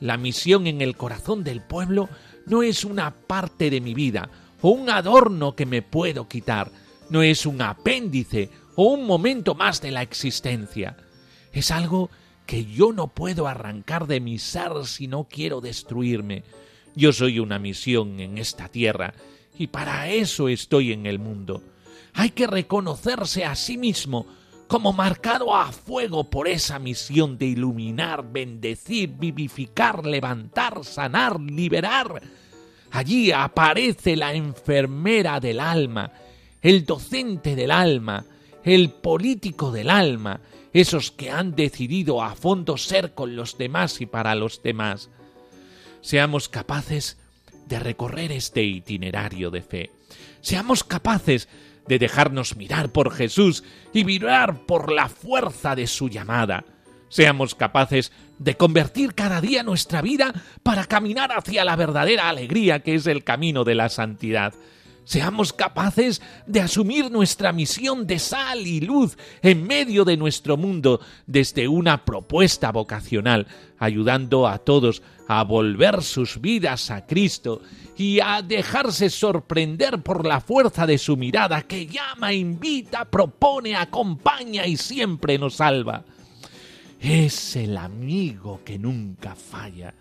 [0.00, 2.08] La misión en el corazón del pueblo
[2.46, 4.30] no es una parte de mi vida
[4.62, 6.72] o un adorno que me puedo quitar,
[7.10, 10.96] no es un apéndice o un momento más de la existencia.
[11.52, 12.10] Es algo
[12.48, 16.44] que yo no puedo arrancar de mi ser si no quiero destruirme.
[16.96, 19.12] Yo soy una misión en esta tierra
[19.58, 21.62] y para eso estoy en el mundo.
[22.14, 24.26] Hay que reconocerse a sí mismo
[24.66, 32.22] como marcado a fuego por esa misión de iluminar, bendecir, vivificar, levantar, sanar, liberar.
[32.92, 36.10] Allí aparece la enfermera del alma,
[36.62, 38.24] el docente del alma,
[38.64, 40.40] el político del alma,
[40.80, 45.10] esos que han decidido a fondo ser con los demás y para los demás.
[46.00, 47.18] Seamos capaces
[47.66, 49.90] de recorrer este itinerario de fe.
[50.40, 51.48] Seamos capaces
[51.86, 56.64] de dejarnos mirar por Jesús y vibrar por la fuerza de su llamada.
[57.08, 62.94] Seamos capaces de convertir cada día nuestra vida para caminar hacia la verdadera alegría que
[62.94, 64.54] es el camino de la santidad
[65.08, 71.00] seamos capaces de asumir nuestra misión de sal y luz en medio de nuestro mundo
[71.26, 73.46] desde una propuesta vocacional,
[73.78, 77.62] ayudando a todos a volver sus vidas a Cristo
[77.96, 84.66] y a dejarse sorprender por la fuerza de su mirada que llama, invita, propone, acompaña
[84.66, 86.04] y siempre nos salva.
[87.00, 89.94] Es el amigo que nunca falla.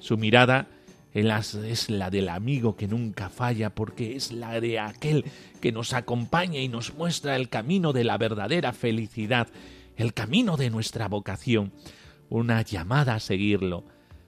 [0.00, 0.66] Su mirada
[1.14, 5.24] es la del amigo que nunca falla porque es la de aquel
[5.60, 9.46] que nos acompaña y nos muestra el camino de la verdadera felicidad,
[9.96, 11.72] el camino de nuestra vocación,
[12.28, 13.84] una llamada a seguirlo,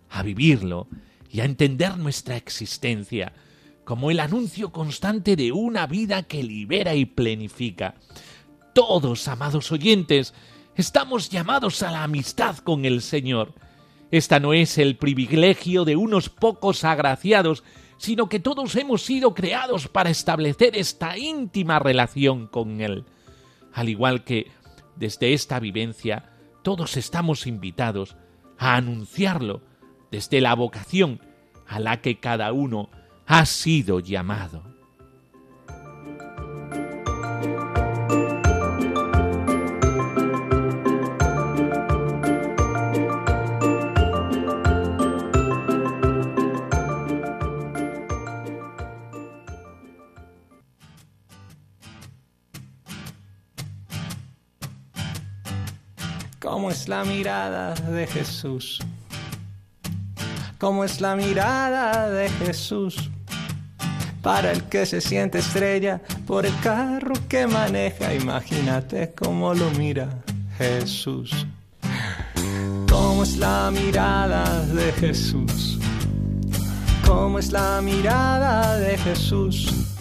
[0.08, 0.86] a vivirlo
[1.28, 3.32] y a entender nuestra existencia
[3.84, 7.94] como el anuncio constante de una vida que libera y plenifica.
[8.74, 10.34] Todos, amados oyentes,
[10.76, 13.54] estamos llamados a la amistad con el Señor
[14.10, 17.64] esta no es el privilegio de unos pocos agraciados,
[17.98, 23.04] sino que todos hemos sido creados para establecer esta íntima relación con Él.
[23.72, 24.50] Al igual que
[24.96, 26.30] desde esta vivencia
[26.62, 28.16] todos estamos invitados
[28.58, 29.62] a anunciarlo
[30.10, 31.20] desde la vocación
[31.66, 32.90] a la que cada uno
[33.26, 34.75] ha sido llamado.
[56.66, 58.80] ¿Cómo es la mirada de Jesús?
[60.58, 63.08] ¿Cómo es la mirada de Jesús?
[64.20, 70.08] Para el que se siente estrella por el carro que maneja, imagínate cómo lo mira
[70.58, 71.46] Jesús.
[72.90, 75.78] ¿Cómo es la mirada de Jesús?
[77.06, 79.95] ¿Cómo es la mirada de Jesús?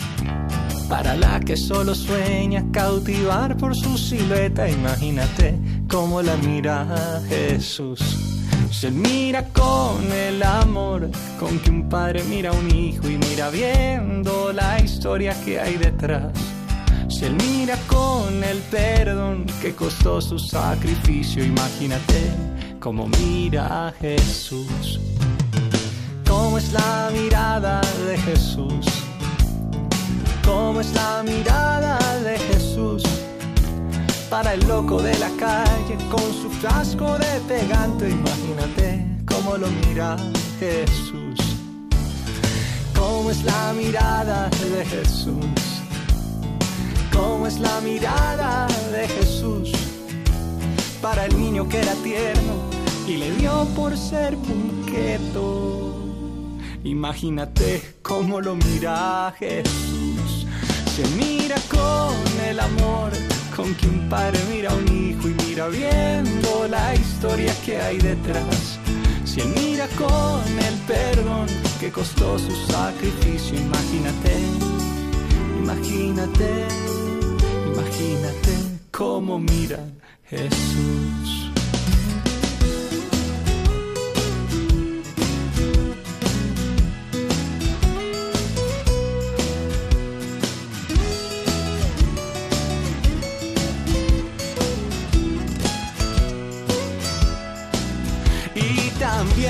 [0.89, 5.57] Para la que solo sueña cautivar por su silueta, imagínate
[5.89, 7.99] cómo la mira Jesús.
[8.71, 11.09] Se mira con el amor
[11.39, 15.77] con que un padre mira a un hijo y mira viendo la historia que hay
[15.77, 16.33] detrás.
[17.07, 22.31] Se mira con el perdón que costó su sacrificio, imagínate
[22.79, 24.99] cómo mira Jesús.
[26.27, 29.04] ¿Cómo es la mirada de Jesús?
[30.45, 33.03] ¿Cómo es la mirada de Jesús?
[34.29, 40.15] Para el loco de la calle con su frasco de pegante, imagínate cómo lo mira
[40.59, 41.39] Jesús.
[42.95, 45.45] ¿Cómo es la mirada de Jesús?
[47.11, 49.71] ¿Cómo es la mirada de Jesús?
[51.01, 52.53] Para el niño que era tierno
[53.07, 55.95] y le dio por ser punqueto.
[56.83, 60.04] Imagínate cómo lo mira Jesús
[60.95, 62.15] se mira con
[62.49, 63.11] el amor
[63.53, 67.97] con que un padre mira a un hijo y mira viendo la historia que hay
[67.97, 68.79] detrás.
[69.25, 71.47] Si él mira con el perdón
[71.81, 74.33] que costó su sacrificio, imagínate,
[75.61, 76.67] imagínate,
[77.73, 78.51] imagínate
[78.91, 79.79] cómo mira
[80.29, 81.34] Jesús.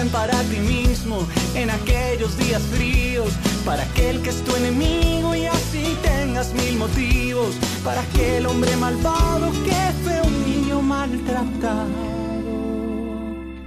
[0.10, 3.32] Para ti mismo en aquellos días fríos,
[3.66, 9.52] para aquel que es tu enemigo y así tengas mil motivos, para aquel hombre malvado
[9.64, 11.90] que fue un niño maltratado.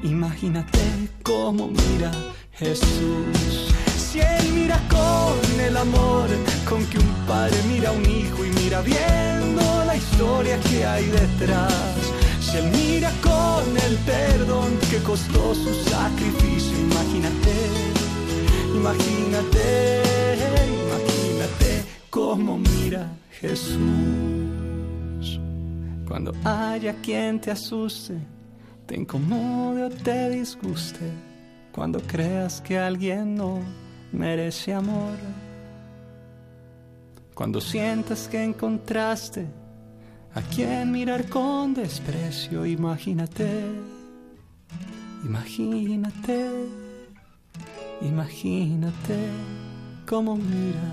[0.03, 0.81] Imagínate
[1.23, 2.11] cómo mira
[2.53, 3.75] Jesús.
[3.97, 6.29] Si él mira con el amor
[6.69, 11.07] con que un padre mira a un hijo y mira viendo la historia que hay
[11.07, 11.98] detrás
[12.49, 17.55] si él mira con el perdón que costó su sacrificio, imagínate,
[18.75, 20.35] imagínate,
[20.87, 23.79] imagínate cómo mira Jesús.
[26.07, 28.15] Cuando haya quien te asuste,
[28.87, 31.13] te incomode o te disguste,
[31.71, 33.61] cuando creas que alguien no
[34.11, 35.19] merece amor,
[37.35, 39.47] cuando sientas que encontraste
[40.39, 43.49] a quien mirar con desprecio, imagínate,
[45.25, 46.39] imagínate,
[48.03, 49.19] imagínate
[50.07, 50.89] cómo mira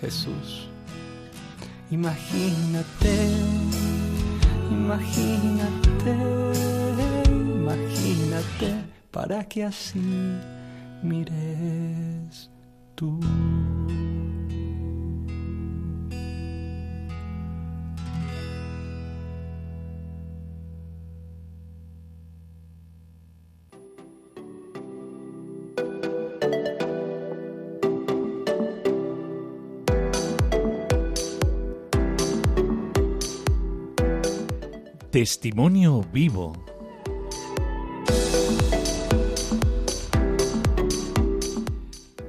[0.00, 0.70] Jesús.
[1.90, 3.14] Imagínate,
[4.70, 6.14] imagínate,
[7.60, 8.70] imagínate
[9.10, 10.00] para que así
[11.02, 12.48] mires
[12.94, 13.20] tú.
[35.14, 36.52] Testimonio vivo.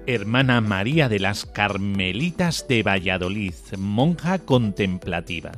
[0.06, 5.54] Hermana María de las Carmelitas de Valladolid, monja contemplativa.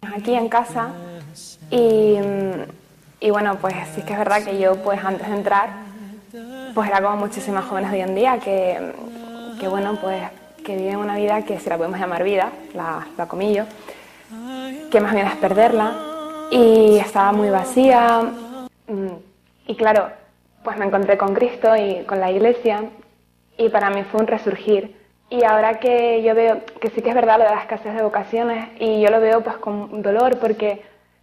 [0.00, 0.94] Aquí en casa
[1.72, 2.14] y
[3.20, 5.68] y bueno, pues sí que es verdad que yo pues antes de entrar,
[6.74, 8.92] pues era como muchísimas jóvenes hoy en día que,
[9.60, 10.22] que bueno, pues
[10.64, 13.64] que viven una vida que si la podemos llamar vida, la, la comillo,
[14.90, 15.92] que más bien es perderla
[16.50, 18.22] y estaba muy vacía
[18.88, 19.08] mm,
[19.66, 20.10] y claro,
[20.64, 22.84] pues me encontré con Cristo y con la iglesia
[23.56, 24.96] y para mí fue un resurgir.
[25.28, 28.02] Y ahora que yo veo que sí que es verdad lo de la escasez de
[28.02, 30.82] vocaciones y yo lo veo pues con dolor porque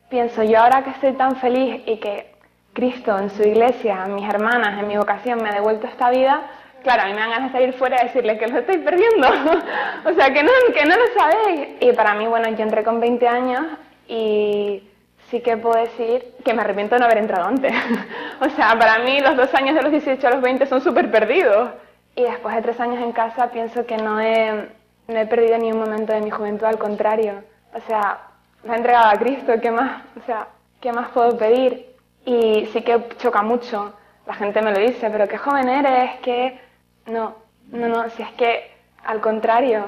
[0.09, 2.33] pienso, yo ahora que estoy tan feliz y que
[2.73, 6.41] Cristo en su iglesia, mis hermanas, en mi vocación me ha devuelto esta vida,
[6.83, 9.27] claro, a mí me dan ganas de salir fuera y decirle que lo estoy perdiendo.
[10.05, 11.67] o sea, que no, que no lo sabéis.
[11.79, 13.65] Y para mí, bueno, yo entré con 20 años
[14.07, 14.83] y
[15.29, 17.73] sí que puedo decir que me arrepiento de no haber entrado antes.
[18.39, 21.11] o sea, para mí los dos años de los 18 a los 20 son súper
[21.11, 21.71] perdidos.
[22.15, 24.69] Y después de tres años en casa pienso que no he,
[25.07, 27.43] no he perdido ni un momento de mi juventud, al contrario.
[27.73, 28.26] O sea,
[28.63, 30.01] me ha entregado a Cristo, ¿qué más?
[30.21, 30.47] O sea,
[30.81, 31.95] ¿qué más puedo pedir?
[32.25, 33.93] Y sí que choca mucho,
[34.25, 36.59] la gente me lo dice, pero qué joven eres, que...
[37.05, 37.35] No,
[37.71, 38.69] no, no, si es que
[39.05, 39.85] al contrario,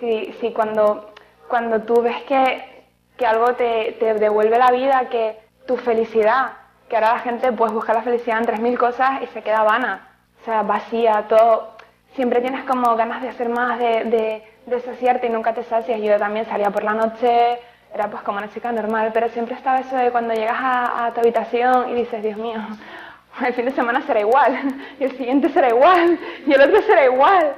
[0.00, 1.12] si, si cuando,
[1.48, 2.86] cuando tú ves que,
[3.18, 6.52] que algo te, te devuelve la vida, que tu felicidad,
[6.88, 9.62] que ahora la gente pues busca la felicidad en tres mil cosas y se queda
[9.62, 10.08] vana,
[10.40, 11.76] o sea, vacía, todo,
[12.14, 16.00] siempre tienes como ganas de hacer más, de, de, de saciarte y nunca te sacias.
[16.00, 17.58] Yo también salía por la noche,
[17.94, 21.20] era pues como una chica normal, pero siempre estaba eso de cuando llegas a, tu
[21.20, 22.60] habitación y dices, Dios mío,
[23.46, 24.58] el fin de semana será igual,
[25.00, 27.54] y el siguiente será igual, y el otro será igual.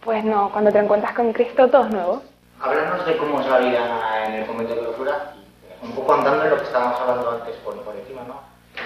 [0.00, 2.22] Pues no, cuando te encuentras con Cristo todo es nuevo.
[2.60, 5.34] Háblanos de cómo es la vida en el convento de locura,
[5.82, 8.40] un poco andando en lo que estábamos hablando antes por, por encima, ¿no?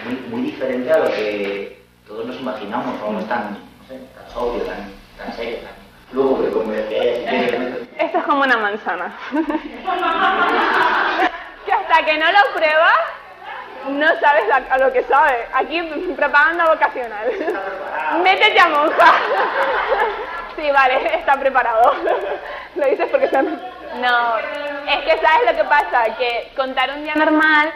[0.04, 4.30] Muy, muy, diferente a lo que todos nos imaginamos, no es tan, no sé, tan
[4.30, 5.83] sobrio, tan, tan serio, tan
[6.14, 9.12] Que como Esto es como una manzana.
[11.66, 13.00] que hasta que no lo pruebas,
[13.88, 15.48] no sabes a lo que sabes.
[15.52, 15.82] Aquí
[16.16, 17.32] propaganda vocacional.
[18.22, 19.12] Métete a monja.
[20.54, 21.94] sí, vale, está preparado.
[22.76, 23.46] lo dices porque están...
[24.00, 27.72] No, es que sabes lo que pasa, que contar un día normal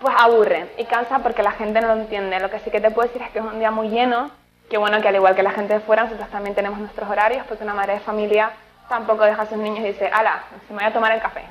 [0.00, 2.40] pues aburre y cansa porque la gente no lo entiende.
[2.40, 4.30] Lo que sí que te puedo decir es que es un día muy lleno
[4.72, 7.44] Qué bueno que al igual que la gente de fuera, nosotros también tenemos nuestros horarios,
[7.46, 8.52] porque una madre de familia
[8.88, 11.44] tampoco deja a sus niños y dice, ala, se me voy a tomar el café,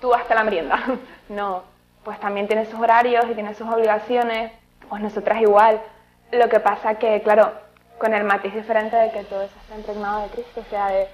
[0.00, 0.78] tú hasta la merienda.
[1.28, 1.64] no,
[2.02, 4.52] pues también tiene sus horarios y tiene sus obligaciones,
[4.88, 5.82] pues nosotras igual.
[6.30, 7.52] Lo que pasa que, claro,
[7.98, 11.08] con el matiz diferente de que todo eso está impregnado de Cristo, o sea, de,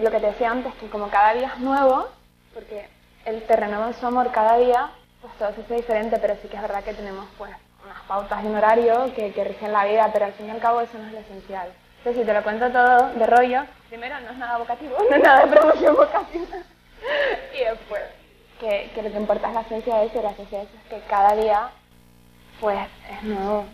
[0.00, 2.08] lo que te decía antes, que como cada día es nuevo,
[2.54, 2.88] porque
[3.26, 4.88] Él te renueva en su amor cada día,
[5.20, 7.54] pues todo eso es diferente, pero sí que es verdad que tenemos pues
[8.10, 10.80] pautas y un horario que, que rigen la vida, pero al fin y al cabo
[10.80, 11.68] eso no es lo esencial.
[11.98, 15.22] Entonces, si te lo cuento todo de rollo, primero no es nada vocativo, no es
[15.22, 16.56] nada de promoción vocativa.
[17.54, 18.02] y después,
[18.58, 20.74] que, que, lo que importa es la esencia de eso, y la esencia de eso
[20.76, 21.70] es que cada día,
[22.60, 22.80] pues,
[23.12, 23.66] es nuevo.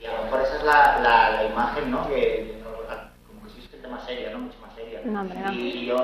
[0.00, 2.08] Y a lo mejor esa es la, la, la imagen, ¿no?
[2.08, 2.60] Que,
[3.28, 4.38] como que si es gente más seria, ¿no?
[4.40, 4.65] Mucho más
[5.04, 5.52] No, hombre, no.
[5.52, 5.96] Y yo,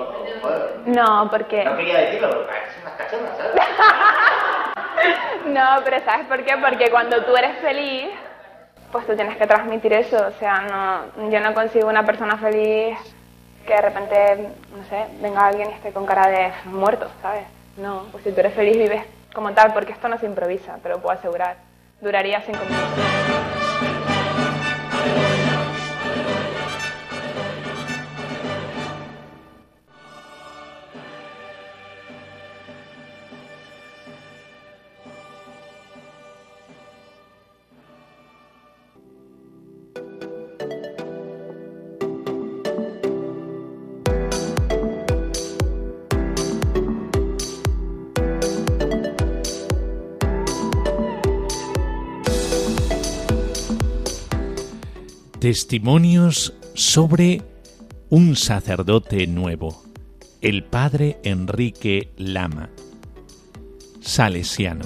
[0.42, 1.64] joder, No, porque...
[1.64, 3.52] no quería decirlo, pero para que son unas cachorras, ¿sabes?
[5.46, 6.56] No, pero ¿sabes por qué?
[6.56, 8.08] Porque cuando tú eres feliz,
[8.92, 10.16] pues tú tienes que transmitir eso.
[10.16, 10.60] O sea,
[11.16, 12.96] no, yo no consigo una persona feliz
[13.66, 17.44] que de repente, no sé, venga alguien y esté con cara de muerto, ¿sabes?
[17.76, 19.04] No, pues si tú eres feliz vives
[19.34, 21.56] como tal, porque esto no se improvisa, te lo puedo asegurar.
[22.00, 23.61] Duraría cinco minutos.
[55.42, 57.42] Testimonios sobre
[58.10, 59.82] un sacerdote nuevo,
[60.40, 62.70] el padre Enrique Lama,
[64.00, 64.84] salesiano.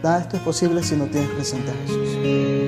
[0.00, 2.61] Nada esto es posible si no tienes presente a Jesús.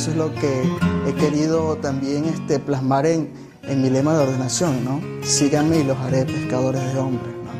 [0.00, 0.62] Eso es lo que
[1.06, 3.28] he querido también este, plasmar en,
[3.64, 4.98] en mi lema de ordenación, ¿no?
[5.22, 7.50] Síganme y los haré pescadores de hombres, ¿no?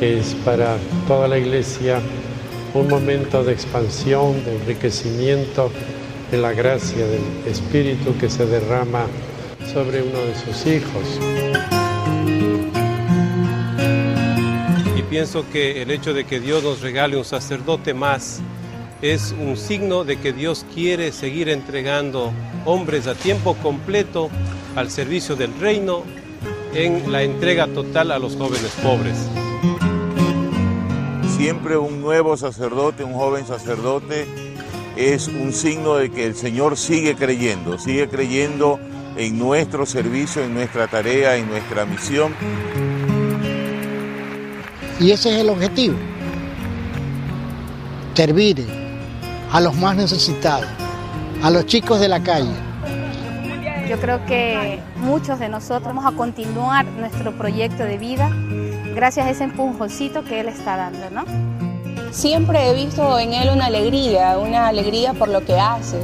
[0.00, 2.00] Es para toda la iglesia
[2.72, 5.70] un momento de expansión, de enriquecimiento
[6.30, 9.04] de la gracia del Espíritu que se derrama
[9.74, 11.20] sobre uno de sus hijos.
[14.96, 18.40] Y pienso que el hecho de que Dios nos regale un sacerdote más
[19.02, 22.32] es un signo de que Dios quiere seguir entregando
[22.64, 24.30] hombres a tiempo completo
[24.76, 26.04] al servicio del reino
[26.72, 29.28] en la entrega total a los jóvenes pobres.
[31.36, 34.26] Siempre un nuevo sacerdote, un joven sacerdote,
[34.96, 38.78] es un signo de que el Señor sigue creyendo, sigue creyendo
[39.16, 42.34] en nuestro servicio, en nuestra tarea, en nuestra misión.
[45.00, 45.96] Y ese es el objetivo,
[48.14, 48.81] servir
[49.52, 50.66] a los más necesitados,
[51.42, 52.50] a los chicos de la calle.
[53.88, 58.30] Yo creo que muchos de nosotros vamos a continuar nuestro proyecto de vida
[58.94, 61.24] gracias a ese empujoncito que Él está dando, ¿no?
[62.10, 65.98] Siempre he visto en Él una alegría, una alegría por lo que hace.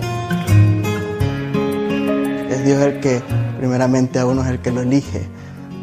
[2.50, 3.22] Es Dios el que
[3.58, 5.26] primeramente a uno es el que lo elige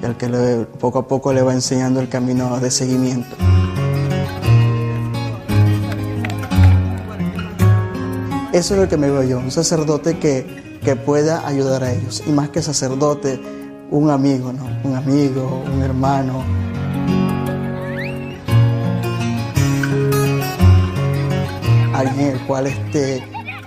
[0.01, 3.35] y el que lo- poco a poco le va enseñando el camino de seguimiento.
[8.55, 12.23] Eso es lo que me veo yo, un sacerdote que, que pueda ayudar a ellos.
[12.25, 13.37] Y más que sacerdote,
[13.91, 14.63] un amigo, ¿no?
[14.85, 16.41] Un amigo, un hermano.
[21.93, 23.21] Alguien el cual este,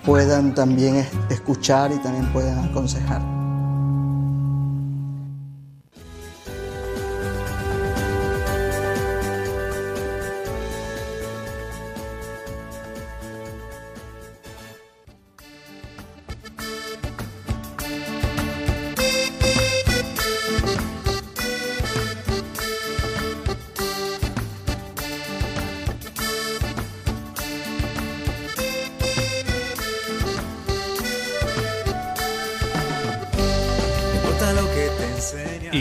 [0.06, 3.37] puedan también este, escuchar y también puedan aconsejar.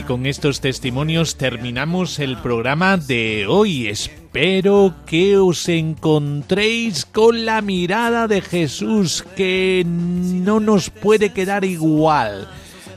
[0.07, 3.87] Con estos testimonios terminamos el programa de hoy.
[3.87, 12.47] Espero que os encontréis con la mirada de Jesús que no nos puede quedar igual.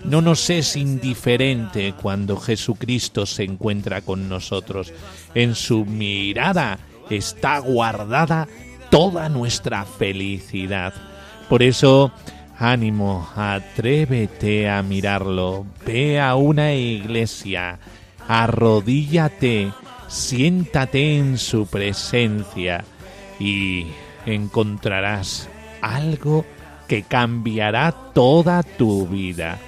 [0.05, 4.93] No nos es indiferente cuando Jesucristo se encuentra con nosotros.
[5.35, 6.79] En su mirada
[7.11, 8.47] está guardada
[8.89, 10.95] toda nuestra felicidad.
[11.49, 12.13] Por eso,
[12.61, 15.67] ánimo, atrévete a mirarlo.
[15.87, 17.79] Ve a una iglesia,
[18.29, 19.73] arrodíllate,
[20.09, 22.85] siéntate en su presencia
[23.39, 23.87] y
[24.27, 25.49] encontrarás
[25.81, 26.45] algo
[26.87, 29.59] que cambiará toda tu vida.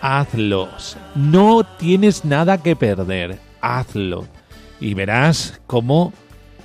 [0.00, 0.96] Hazlos.
[1.14, 3.38] No tienes nada que perder.
[3.60, 4.26] Hazlo.
[4.80, 6.12] Y verás cómo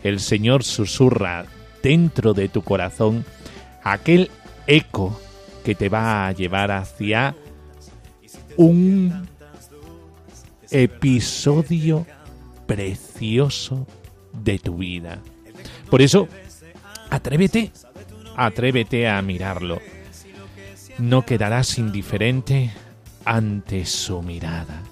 [0.04, 1.46] el Señor susurra
[1.84, 3.24] dentro de tu corazón
[3.84, 4.32] aquel
[4.66, 5.20] eco
[5.68, 7.36] que te va a llevar hacia
[8.56, 9.28] un
[10.72, 12.06] episodio
[12.66, 13.86] precioso
[14.32, 15.20] de tu vida.
[15.90, 16.30] Por eso,
[17.10, 17.74] atrévete,
[18.38, 19.82] atrévete a mirarlo.
[21.00, 22.72] No quedarás indiferente
[23.26, 24.84] ante su mirada.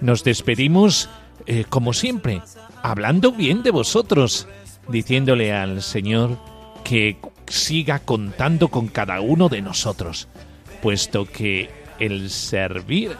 [0.00, 1.10] Nos despedimos,
[1.44, 2.40] eh, como siempre,
[2.82, 4.48] hablando bien de vosotros,
[4.88, 6.38] diciéndole al Señor
[6.82, 7.18] que
[7.48, 10.28] siga contando con cada uno de nosotros,
[10.82, 13.16] puesto que el servir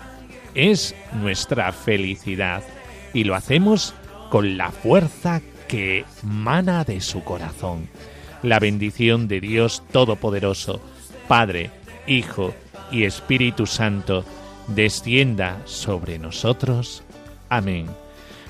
[0.55, 2.63] es nuestra felicidad
[3.13, 3.95] y lo hacemos
[4.31, 7.89] con la fuerza que mana de su corazón.
[8.43, 10.81] La bendición de Dios Todopoderoso,
[11.27, 11.71] Padre,
[12.07, 12.55] Hijo
[12.91, 14.25] y Espíritu Santo,
[14.69, 17.03] descienda sobre nosotros.
[17.49, 17.87] Amén.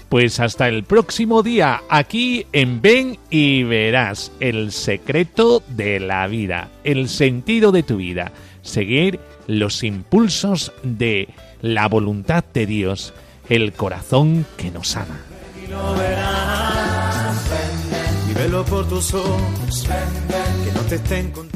[0.09, 6.71] Pues hasta el próximo día, aquí en Ven y verás el secreto de la vida,
[6.83, 8.33] el sentido de tu vida,
[8.63, 11.29] seguir los impulsos de
[11.61, 13.13] la voluntad de Dios,
[13.51, 15.21] el corazón que nos ama.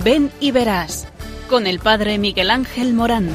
[0.04, 1.08] Ven y verás
[1.48, 3.30] con el padre Miguel Ángel Morán.